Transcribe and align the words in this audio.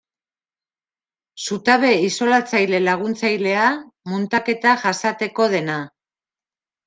Zutabe 1.41 1.89
isolatzaile 2.05 2.79
laguntzailea, 2.85 3.67
muntaketa 4.13 4.75
jasateko 4.85 5.49
dena. 5.55 5.77